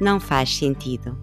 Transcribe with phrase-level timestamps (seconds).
[0.00, 1.16] não faz sentido.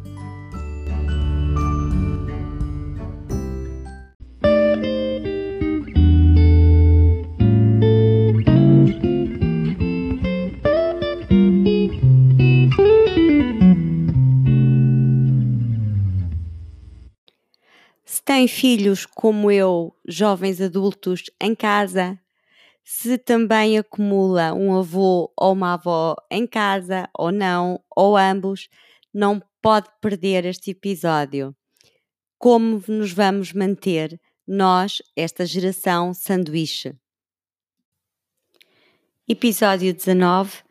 [18.06, 22.20] Se tem filhos como eu, jovens adultos, em casa,
[22.84, 28.68] se também acumula um avô ou uma avó em casa, ou não, ou ambos,
[29.14, 31.56] não pode perder este episódio.
[32.38, 36.96] Como nos vamos manter, nós, esta geração sanduíche?
[39.28, 40.64] Episódio 19,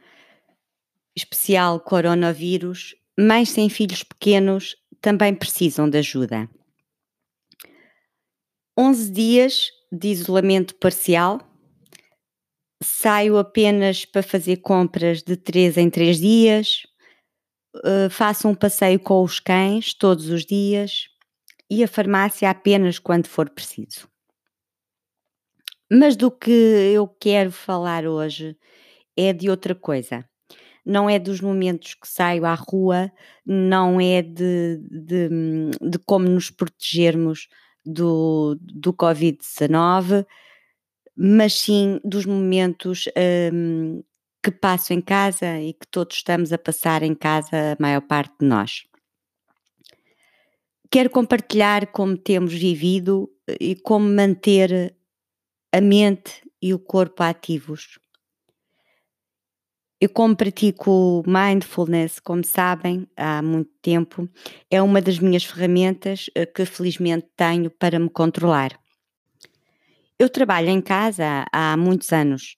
[1.17, 2.95] especial coronavírus.
[3.19, 6.49] Mães sem filhos pequenos também precisam de ajuda.
[8.79, 11.50] 11 dias de isolamento parcial
[12.83, 16.87] saio apenas para fazer compras de 3 em 3 dias,
[17.77, 21.09] uh, faço um passeio com os cães todos os dias
[21.71, 24.09] e a farmácia apenas quando for preciso.
[25.91, 28.57] Mas do que eu quero falar hoje
[29.17, 30.25] é de outra coisa.
[30.85, 33.13] Não é dos momentos que saio à rua,
[33.45, 35.29] não é de, de,
[35.81, 37.49] de como nos protegermos
[37.85, 40.27] do, do Covid-19,
[41.17, 43.07] mas sim dos momentos
[43.53, 44.03] um,
[44.43, 48.35] que passo em casa e que todos estamos a passar em casa, a maior parte
[48.41, 48.85] de nós.
[50.91, 54.95] Quero compartilhar como temos vivido eh, e como manter
[55.73, 57.99] a mente e o corpo ativos.
[60.01, 64.29] Eu, como pratico mindfulness, como sabem, há muito tempo,
[64.71, 68.81] é uma das minhas ferramentas eh, que felizmente tenho para me controlar.
[70.21, 72.55] Eu trabalho em casa há muitos anos,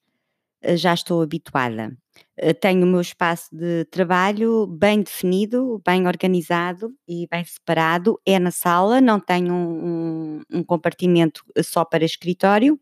[0.61, 1.97] eh, já estou habituada.
[2.37, 8.19] Eh, tenho o meu espaço de trabalho bem definido, bem organizado e bem separado.
[8.25, 12.77] É na sala, não tenho um, um compartimento só para escritório,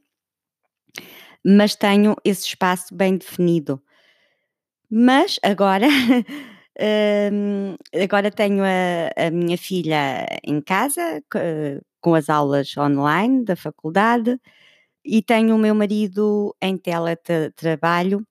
[1.45, 3.81] mas tenho esse espaço bem definido.
[4.89, 5.87] Mas agora,
[7.31, 11.21] hum, agora tenho a, a minha filha em casa,
[12.01, 14.39] com as aulas online da faculdade
[15.03, 18.25] e tenho o meu marido em teletrabalho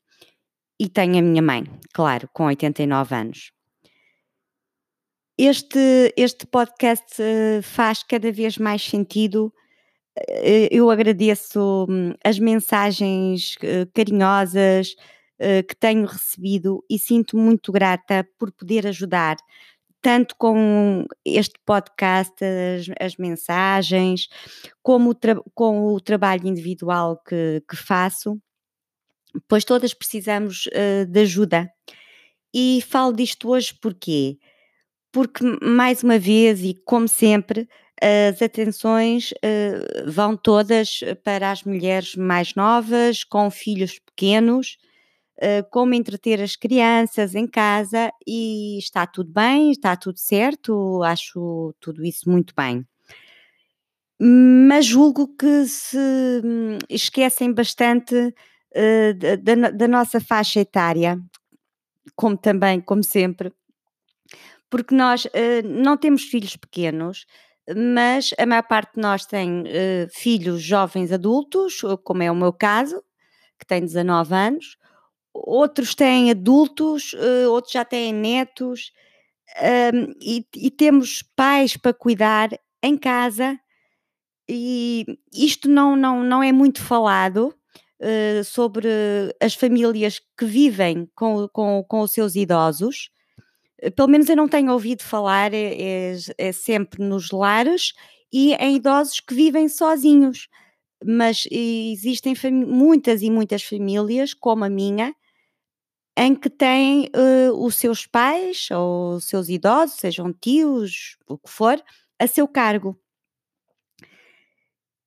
[0.79, 3.53] e tenho a minha mãe, claro, com 89 anos.
[5.43, 9.51] Este, este podcast eh, faz cada vez mais sentido.
[10.19, 14.95] Eh, eu agradeço hum, as mensagens eh, carinhosas
[15.67, 19.39] que tenho recebido e sinto muito grata por poder ajudar
[20.03, 24.29] tanto com este podcast, as, as mensagens,
[24.83, 25.17] como o
[25.55, 28.41] com o trabalho individual que, que faço,
[29.49, 31.71] pois todas precisamos uh, de ajuda.
[32.53, 34.39] E falo disto hoje porquê?
[35.13, 37.69] Porque, mais uma vez, e como sempre,
[38.01, 44.90] as atenções uh, vão todas para as mulheres mais novas, com filhos pequenos, eh,
[45.71, 52.05] como entreter as crianças em casa e está tudo bem, está tudo certo, acho tudo
[52.05, 52.87] isso muito bem.
[54.23, 55.97] Mas julgo que se
[56.45, 61.19] hum, esquecem bastante uh, da, da nossa faixa etária,
[62.15, 63.51] como também, como sempre,
[64.69, 65.31] porque nós uh,
[65.65, 67.25] não temos filhos pequenos,
[67.75, 69.63] mas a maior parte de nós tem
[70.13, 73.01] filhos jovens adultos, como é o meu caso,
[73.59, 74.77] que tem 19 anos,
[75.33, 78.93] outros têm adultos, uh, outros já têm netos,
[79.95, 82.51] um, e, e, temos pais para cuidar
[82.83, 83.59] em casa,
[84.49, 87.55] e isto não, não, não é muito falado.
[88.03, 88.89] Uh, sobre
[89.43, 93.11] as famílias que vivem com, com, com os seus idosos.
[93.85, 97.93] Uh, pelo menos eu não tenho ouvido falar, é, é, é sempre nos lares
[98.33, 100.49] e em idosos que vivem sozinhos
[101.05, 102.35] mas existem
[102.67, 105.15] muitas e muitas famílias, como a minha,
[106.17, 111.51] em que têm uh, os seus pais ou os seus idosos, sejam tios, o que
[111.51, 111.83] for,
[112.19, 113.01] a seu cargo.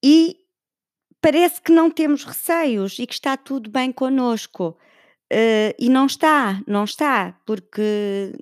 [0.03, 0.37] E
[1.21, 4.77] parece que não temos receios e que está tudo bem connosco.
[5.31, 8.33] Uh, e não está, não está, porque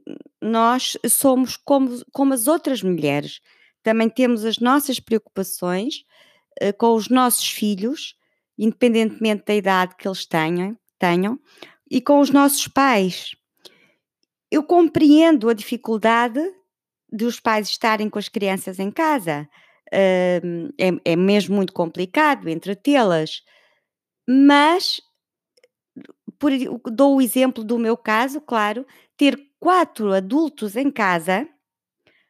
[0.42, 3.40] nós somos como, como as outras mulheres.
[3.84, 6.04] Também temos as nossas preocupações
[6.62, 8.16] uh, com os nossos filhos,
[8.58, 11.40] independentemente da idade que eles tenham, tenham,
[11.92, 13.36] e com os nossos pais.
[14.50, 16.40] Eu compreendo a dificuldade
[17.12, 19.48] dos pais estarem com as crianças em casa.
[19.94, 20.42] É,
[21.04, 23.44] é mesmo muito complicado entretê-las,
[24.26, 25.02] mas
[26.40, 26.50] por,
[26.90, 31.46] dou o exemplo do meu caso, claro, ter quatro adultos em casa,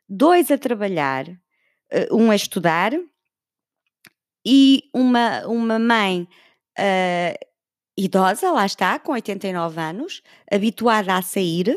[0.10, 1.28] dois a trabalhar,
[1.92, 2.94] eh, um a estudar
[4.44, 6.28] e uma, uma mãe
[6.80, 7.51] uh,
[7.98, 10.22] idosa, lá está, com 89 anos,
[10.52, 11.70] habituada a sair,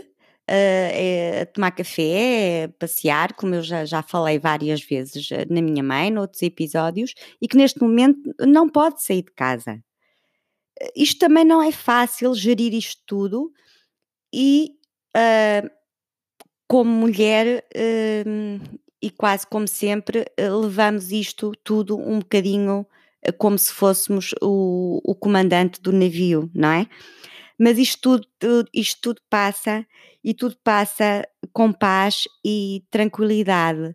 [0.50, 5.60] uh, a tomar café, a passear, como eu já, já falei várias vezes eh, na
[5.60, 9.82] minha mãe, noutros episódios, e que neste momento não pode sair de casa.
[10.96, 13.52] Isto também não é fácil gerir isto tudo
[14.32, 14.72] e
[15.16, 15.70] uh,
[16.66, 22.86] como mulher uh, e quase como sempre levamos isto tudo um bocadinho
[23.32, 26.88] como se fôssemos o, o comandante do navio, não é?
[27.58, 29.86] Mas isto tudo, isto tudo passa
[30.22, 33.94] e tudo passa com paz e tranquilidade.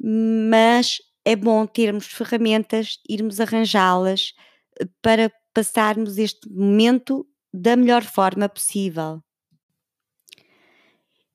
[0.00, 4.34] Mas é bom termos ferramentas, irmos arranjá-las
[4.80, 9.22] eh, para passarmos este momento da melhor forma possível.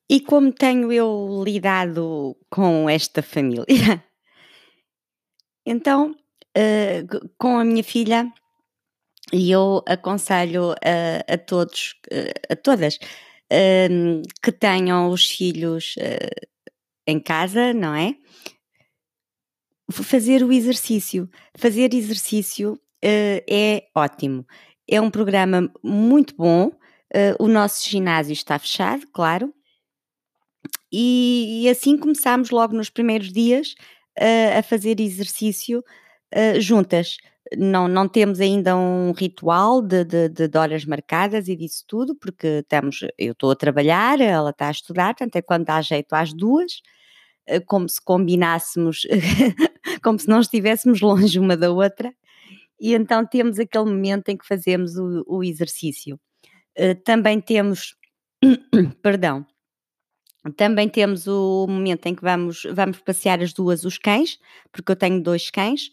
[0.08, 3.64] E como tenho eu lidado com esta família?
[5.66, 6.14] Então,
[6.56, 8.32] uh, com a minha filha,
[9.32, 11.94] e eu aconselho a, a todos,
[12.50, 12.98] a todas,
[13.90, 16.48] um, que tenham os filhos uh,
[17.06, 18.16] em casa, não é?
[19.90, 21.28] Fazer o exercício.
[21.56, 24.46] Fazer exercício uh, é ótimo.
[24.88, 26.68] É um programa muito bom.
[27.14, 29.52] Uh, o nosso ginásio está fechado, claro.
[30.90, 33.74] E, e assim começámos logo nos primeiros dias
[34.56, 35.82] a fazer exercício
[36.60, 37.16] juntas
[37.56, 42.46] não, não temos ainda um ritual de, de, de, horas marcadas e disso tudo, porque
[42.60, 46.32] estamos, eu estou a trabalhar, ela está a estudar, portanto é quando dá jeito às
[46.32, 46.80] duas,
[47.46, 49.02] eh, como se combinássemos,
[50.02, 52.12] como se não estivéssemos longe uma da outra,
[52.80, 56.18] e então temos aquele momento em que fazemos o, o exercício.
[56.74, 57.94] Eh, também temos,
[59.02, 59.46] perdão,
[60.56, 64.38] também temos o momento em que vamos, vamos passear as duas os cães,
[64.72, 65.90] porque eu tenho dois cães,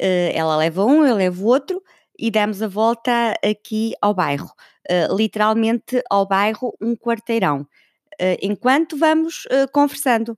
[0.00, 1.82] ela leva um, eu levo outro
[2.18, 4.50] e damos a volta aqui ao bairro,
[4.90, 10.36] uh, literalmente ao bairro um quarteirão, uh, enquanto vamos conversando.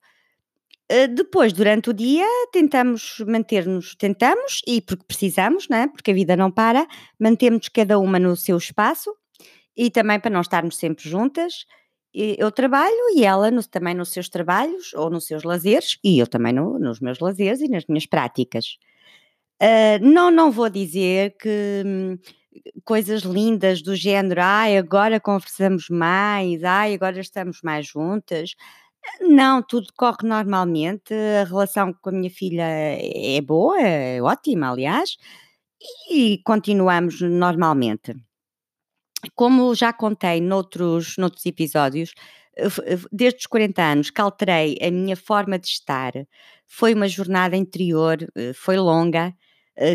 [1.15, 5.89] depois, durante o dia, tentamos manter-nos, tentamos, e porque precisamos, né?
[5.89, 6.87] porque a vida não para,
[7.19, 9.15] mantemos cada uma no seu espaço
[9.77, 11.65] e também para não estarmos sempre juntas.
[12.13, 16.27] Eu trabalho e ela no, também nos seus trabalhos ou nos seus lazeres, e eu
[16.27, 18.77] também no, nos meus lazeres e nas minhas práticas.
[19.63, 22.19] Uh, não, não vou dizer que hum,
[22.85, 28.55] coisas lindas do género, ai, agora conversamos mais, ai, agora estamos mais juntas.
[29.21, 35.17] Não, tudo corre normalmente, a relação com a minha filha é boa, é ótima, aliás,
[36.11, 38.15] e continuamos normalmente.
[39.35, 42.15] Como já contei noutros, noutros episódios,
[43.13, 46.13] desde os 40 anos que alterei a minha forma de estar,
[46.67, 49.35] foi uma jornada interior, eh, foi longa,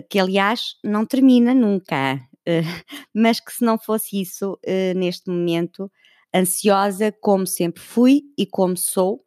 [0.09, 2.61] que aliás não termina nunca, eh,
[3.13, 5.91] mas que se não fosse isso, eh, neste momento,
[6.33, 9.23] ansiosa como sempre fui e como sou,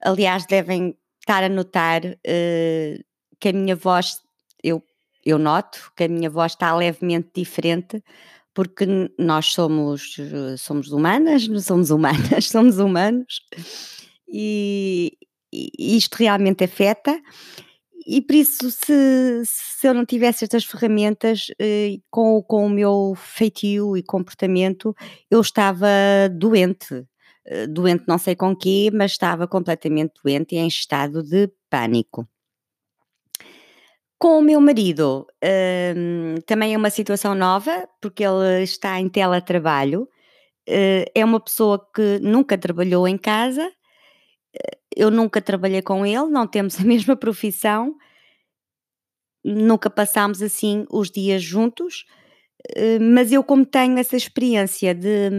[0.00, 2.02] aliás, devem estar a notar
[3.40, 4.20] que a minha voz,
[4.62, 4.82] eu,
[5.24, 8.02] eu noto que a minha voz está levemente diferente,
[8.52, 8.84] porque
[9.18, 10.16] nós somos,
[10.58, 13.40] somos humanas, não somos humanas, somos humanos,
[14.28, 15.16] e,
[15.52, 17.18] e isto realmente afeta
[18.06, 23.14] e por isso, se, se eu não tivesse estas ferramentas eh, com, com o meu
[23.16, 24.94] feitio e comportamento,
[25.30, 25.88] eu estava
[26.30, 27.04] doente.
[27.44, 32.28] Eh, doente não sei com quê, mas estava completamente doente e em estado de pânico.
[34.18, 35.94] Com o meu marido, eh,
[36.46, 40.08] também é uma situação nova, porque ele está em teletrabalho.
[40.68, 43.68] Uh, é uma pessoa que nunca trabalhou em casa
[44.96, 47.96] eu nunca trabalhei com ele, não temos a mesma profissão,
[49.44, 52.04] nunca passámos assim os dias juntos,
[52.76, 55.30] eh, mas eu, como tenho essa experiência de,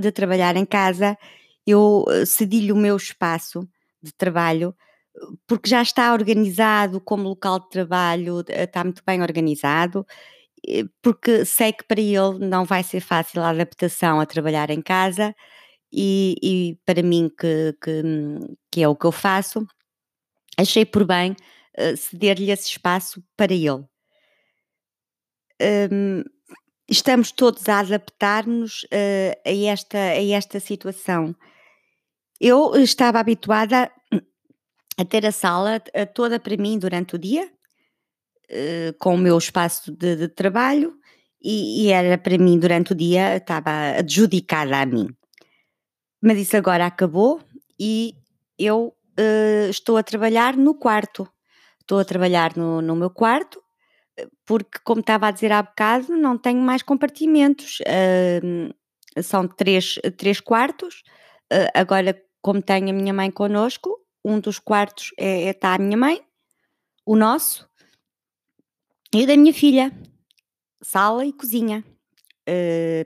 [0.00, 1.16] de trabalhar em casa,
[1.66, 3.68] eu eh, cedi-lhe o meu espaço
[4.02, 4.74] de trabalho,
[5.46, 10.06] porque já está organizado como local de trabalho, eh, está muito bem organizado,
[11.02, 15.34] porque sei que para ele não vai ser fácil a adaptação a trabalhar em casa
[15.92, 18.02] e, e para mim, que, que,
[18.70, 19.66] que, é o que eu faço,
[20.56, 23.84] achei por bem uh, ceder-lhe esse espaço para ele.
[25.92, 26.22] Um,
[26.88, 31.34] estamos todos a adaptar-nos uh, a, esta, a esta situação.
[32.40, 33.90] Eu estava habituada
[34.96, 35.80] a ter a sala
[36.14, 37.50] toda para mim durante o dia,
[38.98, 40.98] com o meu espaço de, de trabalho,
[41.42, 45.08] e, e, era para mim durante o dia, estava adjudicada a mim.
[46.20, 47.40] Mas isso agora acabou
[47.78, 48.14] e
[48.58, 51.28] eu uh, estou a trabalhar no quarto.
[51.80, 53.60] Estou a trabalhar no, no meu quarto,
[54.46, 57.78] porque, como estava a dizer há bocado, não tenho mais compartimentos.
[57.80, 58.74] Uh,
[59.22, 61.02] são três, três quartos.
[61.52, 65.78] Uh, agora, como tenho a minha mãe connosco, um dos quartos é, é, está a
[65.78, 66.22] minha mãe,
[67.06, 67.68] o nosso,
[69.14, 69.92] e o da minha filha.
[70.82, 71.84] Sala e cozinha.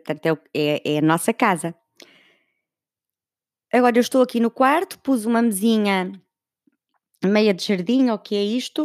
[0.04, 1.75] Portanto, é, é, é a nossa casa.
[3.75, 6.12] Agora eu estou aqui no quarto, pus uma mesinha
[7.25, 8.85] meia de jardim, o que é isto?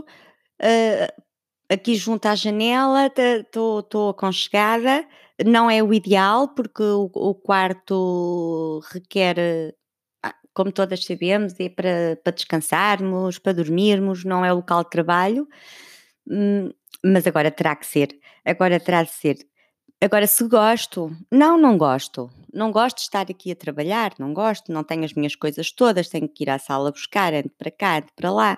[0.60, 1.24] Uh,
[1.72, 5.08] aqui junto à janela, estou aconchegada.
[5.46, 9.76] Não é o ideal, porque o, o quarto requer,
[10.24, 14.90] ah, como todas sabemos, é para, para descansarmos, para dormirmos, não é o local de
[14.90, 15.48] trabalho.
[16.28, 16.72] Hum,
[17.06, 18.20] mas agora terá que ser.
[18.44, 19.38] Agora terá de ser.
[20.02, 22.30] Agora, se gosto, não, não gosto.
[22.54, 26.08] Não gosto de estar aqui a trabalhar, não gosto, não tenho as minhas coisas todas,
[26.08, 28.58] tenho que ir à sala buscar, ando para cá, ando para lá.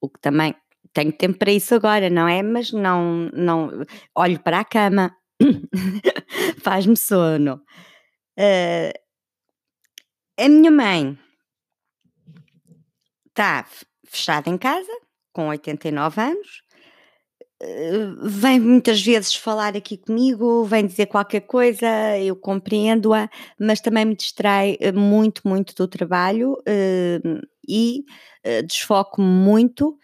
[0.00, 0.54] O que também
[0.92, 2.42] tenho tempo para isso agora, não é?
[2.42, 3.84] Mas não, não
[4.14, 5.16] olho para a cama,
[6.62, 7.62] faz-me sono.
[8.38, 8.92] Uh,
[10.38, 11.18] a minha mãe
[13.28, 13.66] está
[14.06, 14.92] fechada em casa,
[15.32, 16.62] com 89 anos,
[18.22, 21.86] vem muitas vezes falar aqui comigo, vem dizer qualquer coisa,
[22.18, 28.04] eu compreendo-a, mas também me distrai eh, muito, muito do trabalho uh, e
[28.44, 29.96] uh, desfoco-me muito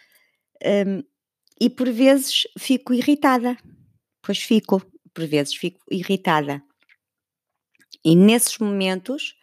[0.64, 1.02] um,
[1.60, 3.56] e por vezes fico irritada,
[4.22, 4.80] pois fico,
[5.12, 6.62] por vezes fico irritada.
[8.04, 9.34] E nesses momentos,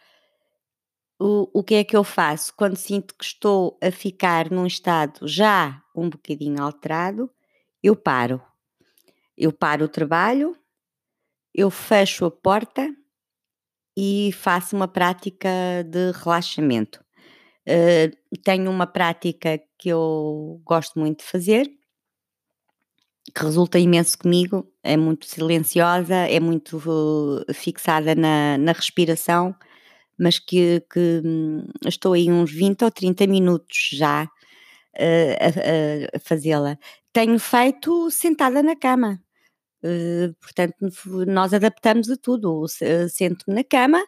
[1.20, 2.54] o, o que é que eu faço?
[2.56, 7.30] Quando sinto que estou a ficar num estado já um bocadinho alterado,
[7.86, 8.42] eu paro.
[9.38, 10.58] Eu paro o trabalho,
[11.54, 12.90] eu fecho a porta
[13.96, 15.50] e faço uma prática
[15.88, 17.06] de relaxamento.
[17.68, 21.70] Uh, tenho uma prática que eu gosto muito de fazer,
[23.36, 29.56] que resulta imenso comigo, é muito silenciosa, é muito uh, fixada na, na respiração,
[30.18, 34.28] mas que, que um, estou aí uns 20 ou 30 minutos já
[34.98, 36.78] a, a, fazê-la
[37.16, 39.22] tenho feito sentada na cama.
[39.82, 40.76] Uh, portanto,
[41.26, 42.66] nós adaptamos a tudo.
[43.10, 44.06] Sento-me na cama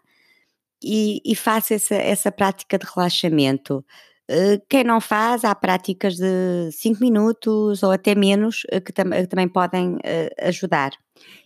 [0.83, 3.85] e, e, faço essa, essa prática de relaxamento.
[4.29, 9.27] Uh, quem não faz, há práticas de 5 minutos ou até menos que, tam que,
[9.27, 9.97] também podem
[10.41, 10.91] ajudar.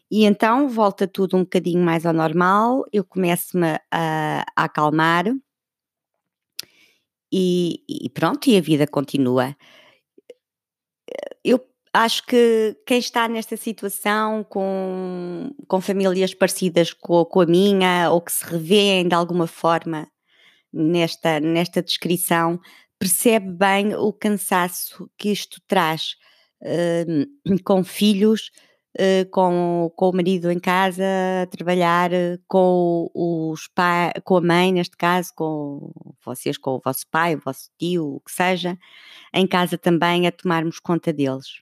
[0.10, 5.26] E então volta tudo um bocadinho mais ao normal, eu começo-me a, a, acalmar
[7.32, 9.56] e, e pronto, e a vida continua.
[11.44, 11.60] Eu
[11.94, 18.22] acho que quem está nesta situação com, com famílias parecidas com, com a minha ou
[18.22, 20.08] que se revêem de alguma forma
[20.72, 22.60] nesta, nesta descrição
[23.02, 26.16] percebe bem o cansaço que isto traz
[26.62, 28.52] uh, com filhos,
[29.32, 31.04] com, com o marido em casa
[31.44, 32.12] a trabalhar,
[32.48, 35.92] com os pai, com a mãe neste caso, com
[36.24, 38.78] vocês, com o vosso pai, o vosso tio, o que seja,
[39.34, 41.62] em casa também a tomarmos conta deles.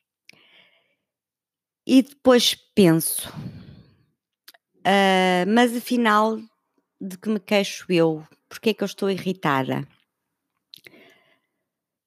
[1.85, 3.29] E depois penso,
[4.79, 6.37] uh, mas afinal,
[6.99, 8.23] de que me queixo eu?
[8.47, 9.87] Porquê é que eu estou irritada?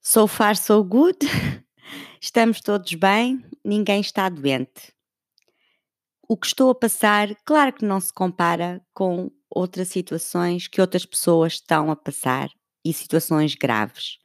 [0.01, 1.19] So far, so good.
[2.21, 4.93] Estamos todos bem, ninguém está doente.
[6.33, 11.05] O que estou a passar, claro que não se compara com outras situações que outras
[11.05, 12.49] pessoas estão a passar
[12.83, 14.17] e situações graves.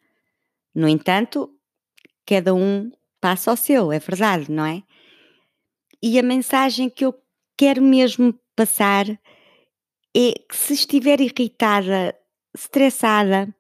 [0.74, 1.54] No entanto,
[2.26, 4.84] cada um passa o seu, é verdade, não é?
[6.02, 7.14] E a mensagem que eu
[7.58, 9.06] quero mesmo passar
[10.16, 12.18] é que se estiver irritada,
[12.56, 13.54] estressada,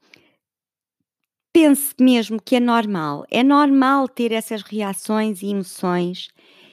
[1.51, 3.25] pense mesmo que é normal.
[3.29, 6.29] É normal ter essas reações e emoções.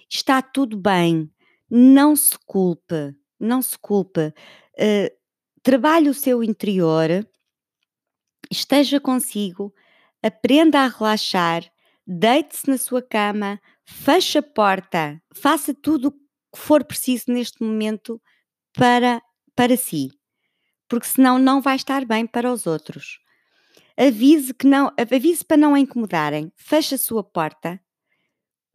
[0.08, 1.33] Está tudo bem.
[1.70, 3.14] Não se culpe.
[3.38, 4.32] Não se culpe.
[4.78, 5.10] Uh,
[5.62, 7.08] trabalhe o seu interior,
[8.50, 9.74] esteja consigo,
[10.22, 11.64] aprenda a relaxar,
[12.06, 18.20] deite-se na sua cama, feche a porta, faça tudo o que for preciso neste momento
[18.74, 19.22] para,
[19.56, 20.10] para si.
[20.88, 23.18] porque senão não vai estar bem para os outros.
[23.96, 27.80] Avise, que não, avise para não a incomodarem, feche a sua porta.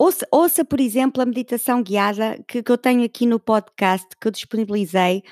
[0.01, 4.29] Ouça, ouça, por exemplo, a meditação guiada que, que eu tenho aqui no podcast, que
[4.29, 5.23] eu disponibilizei,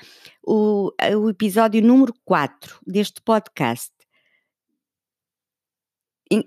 [0.46, 3.90] o, o episódio número 4 deste podcast.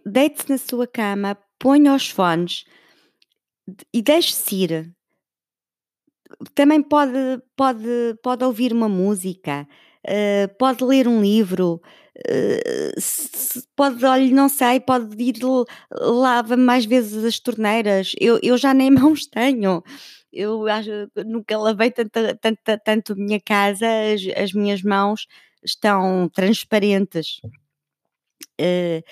[0.06, 2.64] Deite-se na sua cama, ponha os fones
[3.92, 4.96] e deixe-se ir.
[6.54, 9.68] Também pode, pode, pode ouvir uma música,
[10.08, 11.82] uh, pode ler um livro,
[12.98, 15.36] se, pode, olha, não sei, pode ir
[15.92, 18.14] lava mais vezes as torneiras.
[18.20, 19.84] Eu, eu já nem mãos tenho.
[20.32, 20.90] Eu acho,
[21.26, 25.28] nunca lavei tanto, tanto, tanto minha casa, as, as minhas mãos
[25.64, 27.40] estão transparentes.
[28.60, 29.04] Uh,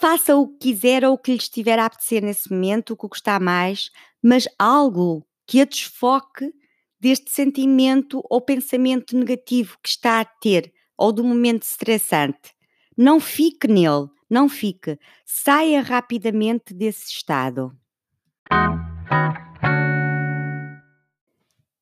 [0.00, 3.08] faça o que quiser ou o que lhe estiver a apetecer nesse momento, o que
[3.08, 3.90] gostar mais,
[4.22, 6.52] mas algo que a desfoque
[7.00, 12.54] deste sentimento ou pensamento negativo que está a ter ou do momento estressante.
[12.96, 14.98] Não fique nele, não fique.
[15.24, 17.76] Saia rapidamente desse estado.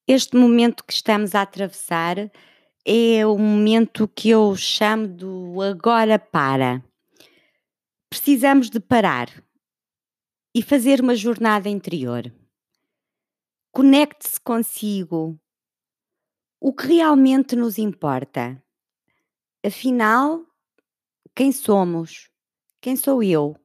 [0.07, 2.31] Este momento que estamos a atravessar
[2.85, 6.83] é o momento que eu chamo do agora para
[8.15, 9.29] precisamos de parar
[10.55, 12.33] e fazer uma jornada interior.
[13.75, 15.39] Conecte-se consigo.
[16.61, 18.63] O que realmente nos importa?
[19.67, 20.47] Afinal,
[21.35, 22.31] quem somos?
[22.81, 23.57] Quem sou eu?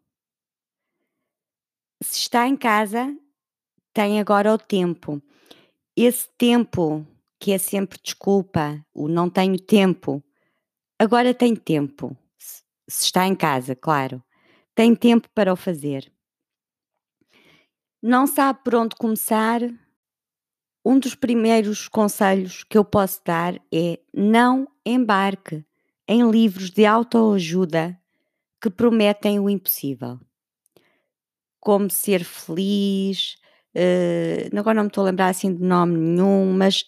[2.02, 3.16] Se está em casa,
[3.94, 5.22] tem agora o tempo.
[5.96, 7.06] Esse tempo
[7.40, 10.24] que é sempre desculpa, o não tenho tempo,
[10.98, 12.18] agora tem tempo.
[12.90, 14.24] Se está em casa, claro
[14.80, 16.10] tem tempo para o fazer.
[18.02, 19.60] Não sabe por onde começar?
[20.84, 25.64] Um dos primeiros conselhos que eu posso dar é não embarque
[26.08, 27.98] em livros de autoajuda
[28.62, 30.20] que prometem o impossível.
[31.60, 33.36] Como ser feliz,
[33.76, 36.84] uh, agora não me estou a lembrar assim de nome nenhum, mas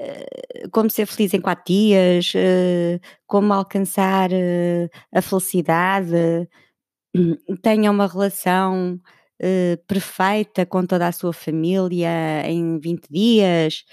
[0.00, 4.30] uh, como ser feliz em quatro dias, uh, como alcançar
[5.12, 6.48] a felicidade,
[7.62, 9.00] tenha uma relação
[9.40, 13.84] uh, perfeita com toda a sua família em 20 dias.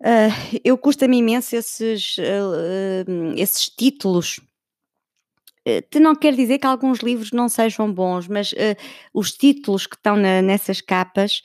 [0.00, 0.32] Uh,
[0.64, 4.40] eu custa-me imenso esses, uh, esses títulos.
[5.68, 8.54] Uh, não quer dizer que alguns livros não sejam bons, mas
[9.12, 11.42] os títulos que estão na, nessas capas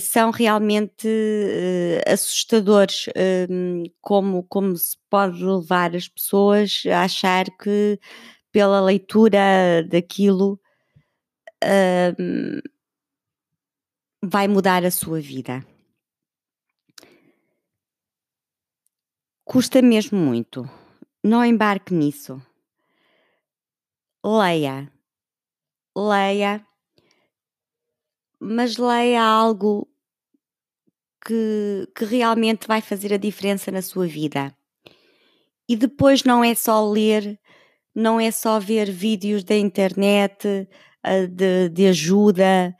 [0.00, 1.08] são realmente
[2.06, 3.06] assustadores.
[4.00, 7.98] como, como se pode levar as pessoas a achar que
[8.52, 10.60] pela leitura daquilo,
[14.22, 15.64] vai mudar a sua vida.
[19.44, 20.68] Custa mesmo muito.
[21.22, 22.42] Não embarque nisso.
[24.24, 24.92] Leia.
[25.96, 26.66] Leia.
[28.40, 29.88] Mas leia algo
[31.24, 34.56] que, que realmente vai fazer a diferença na sua vida.
[35.68, 37.40] E depois não é só ler
[37.96, 40.68] não é só ver vídeos da internet
[41.30, 42.76] de, de, ajuda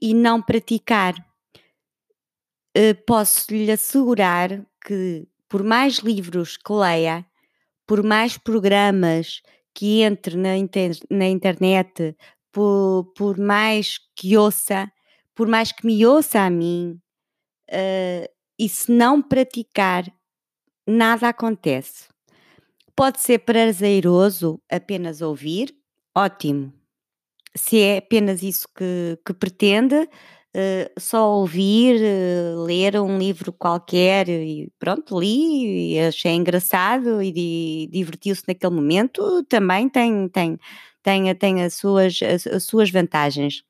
[0.00, 1.14] e não praticar.
[2.76, 7.26] Uh, posso lhe assegurar que, por mais livros que leia,
[7.86, 9.40] por mais programas
[9.74, 12.16] que entre na, inter na internet,
[12.52, 14.90] por, por, mais que ouça,
[15.34, 17.00] por mais que me ouça a mim,
[17.70, 20.04] uh, e se não praticar,
[20.86, 22.08] nada acontece.
[22.94, 25.76] Pode ser prazeroso apenas ouvir,
[26.14, 26.72] ótimo.
[27.56, 34.28] Se é apenas isso que, que pretende, uh, só ouvir, uh, ler um livro qualquer
[34.28, 40.58] e pronto, li e achei engraçado e divertiu-se naquele momento, também tem, tem,
[41.02, 43.62] tem, tem as, suas, as, as suas vantagens.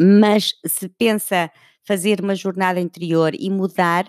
[0.00, 1.50] Mas se pensa
[1.84, 4.06] fazer uma jornada interior e mudar,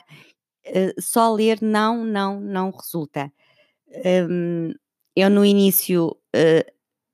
[0.67, 3.31] uh, só ler não, não, não resulta
[4.29, 4.73] um,
[5.15, 6.15] eu no início,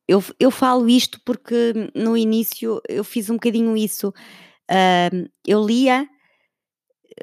[0.10, 4.10] eu, eu falo isto porque no início eu fiz um bocadinho isso.
[4.10, 6.10] Uh, eu lia,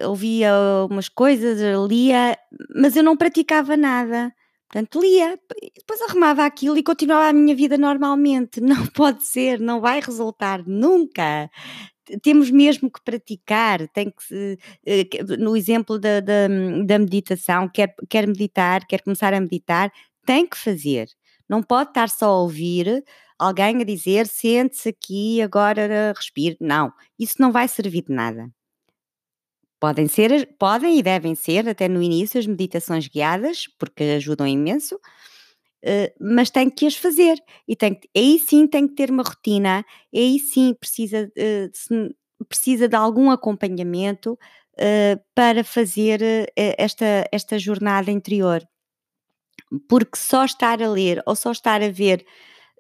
[0.03, 0.53] ouvia
[0.89, 2.39] umas coisas, lia,
[2.77, 4.33] mas eu não praticava nada.
[4.69, 5.37] Portanto, lia,
[5.77, 8.61] depois arrumava aquilo e continuava a minha vida normalmente.
[8.63, 11.51] Não pode ser, não vai resultar nunca
[12.23, 15.09] temos mesmo que praticar, tem que, eh,
[15.41, 16.47] no exemplo da, da,
[16.87, 19.93] da meditação, quer, quer meditar, quer começar a meditar,
[20.25, 21.09] tem que fazer.
[21.49, 23.05] Não pode estar só a ouvir
[23.39, 26.57] alguém a dizer sente-se aqui, agora respire.
[26.61, 28.51] Não, isso não vai servir de nada.
[29.79, 34.97] podem ser, podem e devem ser, até no início, as meditações guiadas, porque ajudam imenso,
[34.97, 37.39] uh, mas tem que as fazer.
[37.69, 41.31] E tem que, aí sim tem que ter uma rotina, aí sim precisa,
[41.73, 42.17] se,
[42.49, 46.21] precisa de algum acompanhamento uh, para fazer
[46.57, 48.67] esta, esta jornada interior.
[49.89, 52.25] Porque só estar a ler ou só estar a ver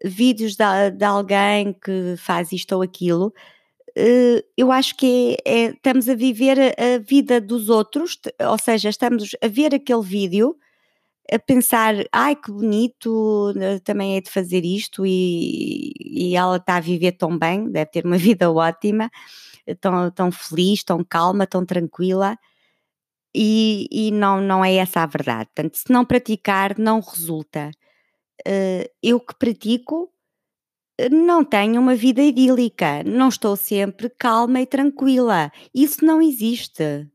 [0.04, 3.32] vídeos de, de alguém que faz isto ou aquilo,
[3.96, 8.58] uh, eu acho que é, é, estamos a viver a, a, vida dos outros, ou
[8.58, 10.56] seja, estamos a ver aquele vídeo,
[11.32, 16.76] a pensar, ai que bonito, eh, também é de fazer isto e, e ela está
[16.76, 19.10] a viver tão bem, deve ter uma vida ótima,
[19.80, 22.38] tão, tão feliz, tão calma, tão tranquila.
[23.38, 25.50] E, e não, não é essa a verdade.
[25.54, 27.70] Portanto, se não praticar, não resulta.
[28.46, 30.10] Uh, eu que pratico,
[31.10, 35.52] não tenho uma vida idílica, não estou sempre calma e tranquila.
[35.74, 37.06] Isso não existe.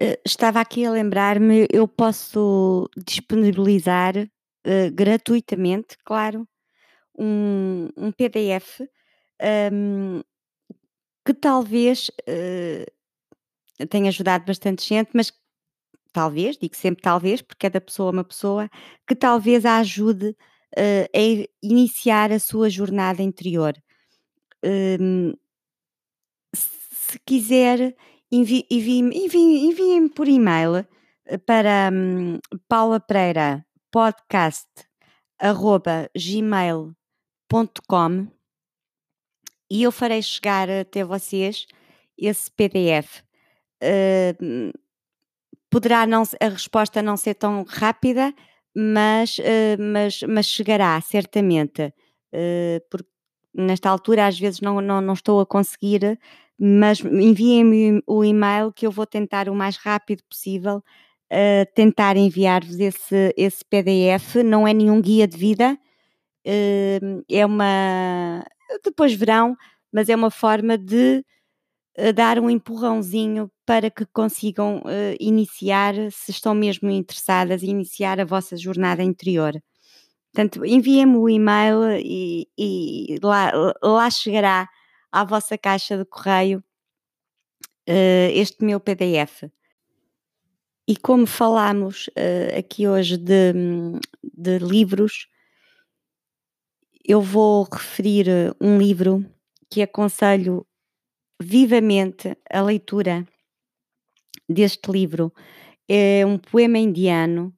[0.00, 6.46] Eh, estava aqui a lembrar-me, eu posso disponibilizar uh, gratuitamente, claro,
[7.16, 8.80] um, um PDF
[9.72, 10.22] um,
[11.24, 15.32] que talvez uh, tenha ajudado bastante gente, mas
[16.12, 18.70] talvez, digo sempre talvez, porque cada pessoa é uma pessoa,
[19.06, 20.36] que talvez a ajude
[20.76, 23.74] uh, a iniciar a sua jornada interior.
[24.64, 25.34] Um,
[26.54, 27.94] se quiser,
[28.30, 30.86] envie-me envie, envie por e-mail
[31.26, 34.68] eh, para um, Paula Pereira podcast
[35.38, 36.94] arroba gmail.com
[39.74, 41.66] e eu farei chegar até vocês
[42.16, 43.22] esse PDF.
[43.82, 44.72] Uh,
[45.68, 48.32] poderá não, a resposta não ser tão rápida,
[48.72, 49.42] mas, uh,
[49.80, 51.92] mas, mas chegará, certamente.
[52.32, 53.08] Uh, porque
[53.52, 56.20] nesta altura às vezes não, não, não estou a conseguir,
[56.56, 62.78] mas enviem-me o e-mail que eu vou tentar o mais rápido possível uh, tentar enviar-vos
[62.78, 64.36] esse, esse PDF.
[64.44, 65.76] Não é nenhum guia de vida,
[67.28, 68.44] é uma.
[68.82, 69.56] Depois verão,
[69.92, 71.24] mas é uma forma de
[72.14, 78.56] dar um empurrãozinho para que consigam uh, iniciar, se estão mesmo interessadas, iniciar a vossa
[78.56, 79.52] jornada interior.
[80.32, 84.68] Portanto, enviem-me o e-mail e, e lá, lá, chegará
[85.10, 86.58] à vossa caixa de correio
[87.88, 89.44] uh, este meu PDF.
[90.86, 93.52] E como falámos uh, aqui hoje de,
[94.22, 95.28] de livros,
[97.04, 98.26] eu vou referir
[98.58, 99.24] um livro
[99.70, 100.66] que aconselho
[101.40, 103.26] vivamente a leitura
[104.48, 105.30] deste livro.
[105.86, 107.54] É um poema indiano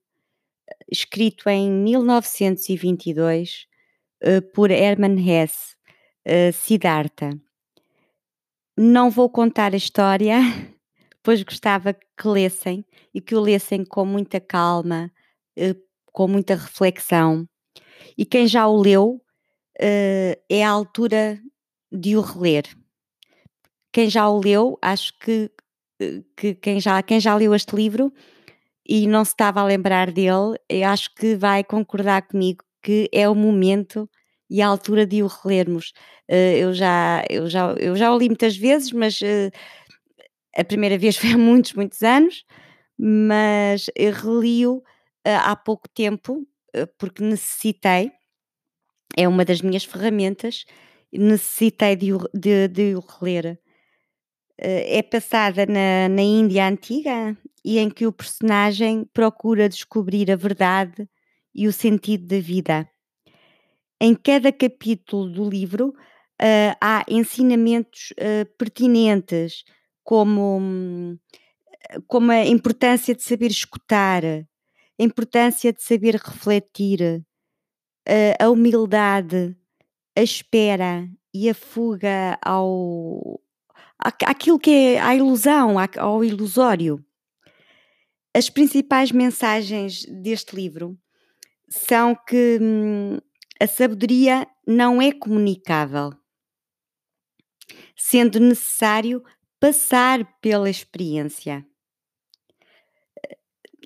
[0.90, 3.66] escrito em 1922
[4.24, 5.76] uh, por Hermann Hesse,
[6.26, 7.40] uh, Siddhartha.
[8.76, 10.40] Não vou contar a história,
[11.22, 15.10] pois gostava que lessem e que o lessem com muita calma,
[16.12, 17.48] com muita reflexão.
[18.18, 19.20] E quem já o leu,
[19.78, 21.40] é a altura
[21.92, 22.64] de o reler.
[23.92, 25.50] Quem já o leu, acho que
[26.36, 28.12] que quem já, quem já leu este livro
[28.88, 33.28] e não se estava a lembrar dele, eu acho que vai concordar comigo que é
[33.28, 34.08] o momento
[34.48, 35.92] e a altura de o relermos.
[36.30, 39.50] Uh, eu, já, eu, já, eu já o li muitas vezes, mas uh,
[40.56, 42.44] a primeira vez foi há muitos, muitos anos,
[42.96, 44.82] mas reli-o uh,
[45.24, 46.46] há pouco tempo,
[46.98, 48.12] porque necessitei,
[49.16, 50.64] é uma das minhas ferramentas,
[51.12, 53.58] necessitei de, de, de o reler.
[54.58, 60.36] Eh, é passada na, na Índia Antiga e em que o personagem procura descobrir a
[60.36, 61.08] verdade
[61.54, 62.88] e o sentido da vida.
[64.00, 69.64] Em cada capítulo do livro uh, há ensinamentos uh, pertinentes,
[70.04, 71.18] como,
[72.06, 77.24] como a importância de saber escutar, a importância de saber refletir,
[78.38, 79.56] a humildade,
[80.16, 83.40] a espera e a fuga ao,
[83.98, 87.04] aquilo que é a ilusão, ao ilusório.
[88.34, 90.96] As principais mensagens deste livro
[91.68, 93.18] são que hum,
[93.60, 96.12] a sabedoria não é comunicável,
[97.96, 99.22] sendo necessário
[99.58, 101.66] passar pela experiência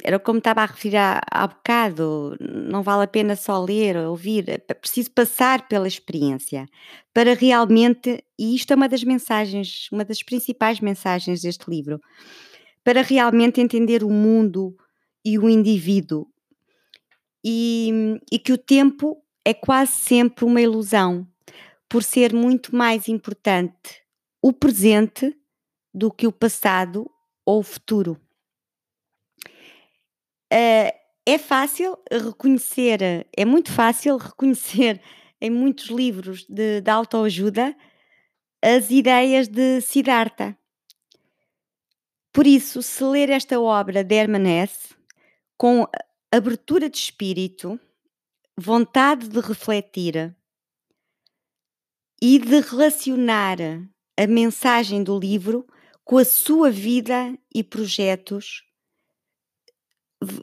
[0.02, 4.48] era como estava a referir há, há bocado, não vale a pena só ler, ouvir,
[4.48, 6.66] é preciso passar pela experiência
[7.12, 12.00] para realmente, e isto é uma das mensagens, uma das principais mensagens deste livro,
[12.84, 14.76] para realmente entender o mundo
[15.24, 16.26] e o indivíduo.
[17.44, 21.26] E, e que o tempo é quase sempre uma ilusão,
[21.88, 24.02] por ser muito mais importante
[24.40, 25.36] o presente
[25.92, 27.10] do que o passado
[27.44, 28.18] ou o futuro.
[30.52, 30.90] Uh,
[31.26, 35.00] é fácil reconhecer, é muito fácil reconhecer
[35.40, 37.76] em muitos livros de, de autoajuda
[38.62, 40.56] as ideias de Siddhartha.
[42.32, 44.92] Por isso, se ler esta obra de Hermanès
[45.56, 45.86] com
[46.30, 47.78] abertura de espírito,
[48.56, 50.36] vontade de refletir
[52.22, 53.56] e de relacionar
[54.16, 55.66] a mensagem do livro
[56.04, 58.64] com a sua vida e projetos,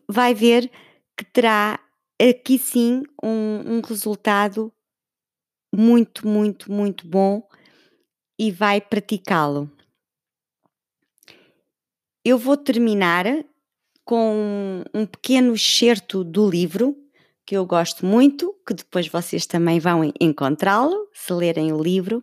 [0.07, 0.71] vai ver
[1.17, 1.79] que terá
[2.19, 4.71] aqui sim um, um resultado
[5.73, 7.47] muito, muito, muito bom
[8.39, 9.69] e vai praticá-lo.
[12.23, 13.25] Eu vou terminar
[14.03, 16.95] com um pequeno excerto do livro
[17.45, 22.21] que eu gosto muito, que depois vocês também vão encontrá-lo se lerem o livro,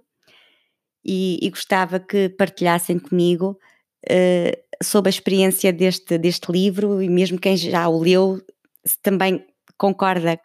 [1.04, 3.58] e, e gostava que partilhassem comigo
[4.06, 8.40] uh, sobre a experiência deste, deste livro e mesmo quem já o leu
[9.02, 9.44] também
[9.76, 10.40] concorda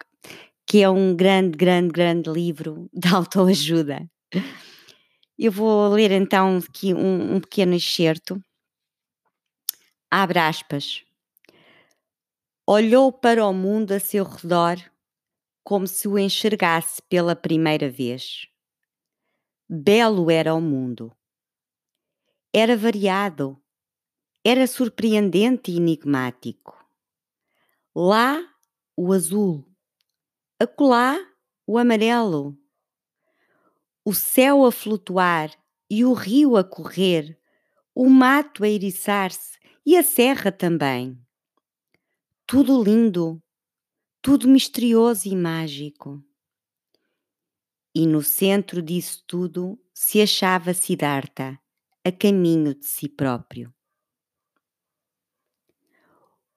[0.66, 4.08] que é um grande, grande, grande livro de autoajuda.
[5.38, 8.42] Eu vou ler então aqui um, um pequeno excerto.
[10.10, 11.04] Abre aspas.
[12.66, 14.76] Olhou para o mundo a seu redor
[15.64, 18.46] como se o enxergasse pela primeira vez.
[19.68, 21.12] Belo era o mundo.
[22.52, 23.60] Era variado,
[24.44, 26.74] era surpreendente e enigmático.
[27.94, 28.42] Lá
[28.96, 29.66] o azul,
[30.58, 31.18] acolá
[31.66, 32.56] o amarelo,
[34.04, 35.50] o céu a flutuar
[35.90, 37.38] e o rio a correr,
[37.94, 41.20] o mato a eriçar-se e a serra também.
[42.46, 43.42] Tudo lindo,
[44.22, 46.24] tudo misterioso e mágico.
[47.94, 51.60] E no centro disso tudo se achava Siddhartha,
[52.04, 53.72] a caminho de si próprio.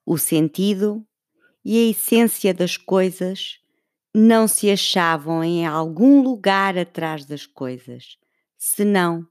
[0.06, 1.06] O sentido
[1.64, 3.58] e a essência das coisas
[4.14, 8.16] não se achavam em algum lugar atrás das coisas,
[8.56, 9.26] senão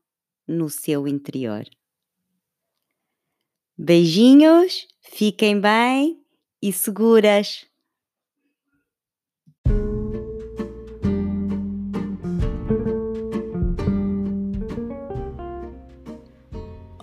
[0.47, 1.63] no seu interior.
[3.77, 6.21] Beijinhos, fiquem bem
[6.61, 7.65] e seguras.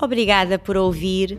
[0.03, 1.39] Obrigada por ouvir,